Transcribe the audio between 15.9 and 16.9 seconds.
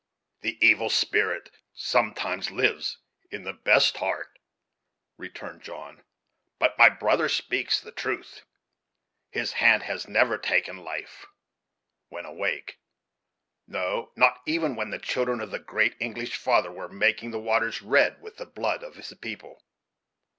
English Father were